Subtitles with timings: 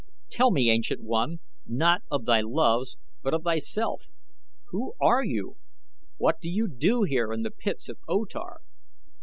[0.31, 1.35] "Tell me, ancient one," he
[1.67, 4.09] said, "not of thy loves but of thyself.
[4.69, 5.57] Who are you?
[6.17, 8.61] What do you here in the pits of O Tar?"